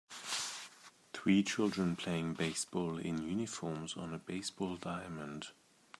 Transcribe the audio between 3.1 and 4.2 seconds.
uniforms on a